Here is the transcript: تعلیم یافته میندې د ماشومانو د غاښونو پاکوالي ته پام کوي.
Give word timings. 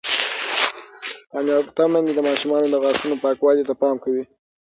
تعلیم 1.31 1.51
یافته 1.57 1.83
میندې 1.91 2.13
د 2.15 2.19
ماشومانو 2.27 2.67
د 2.69 2.75
غاښونو 2.83 3.21
پاکوالي 3.23 3.63
ته 3.69 3.73
پام 3.81 3.95
کوي. 4.03 4.23